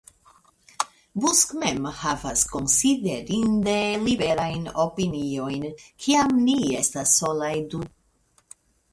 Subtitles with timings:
[1.23, 3.75] Busk mem havas konsiderinde
[4.07, 5.67] liberajn opiniojn,
[6.05, 7.83] kiam ni estas solaj du.